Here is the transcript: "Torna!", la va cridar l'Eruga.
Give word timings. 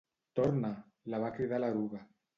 "Torna!", 0.39 0.71
la 1.15 1.19
va 1.25 1.31
cridar 1.37 1.61
l'Eruga. 1.63 2.05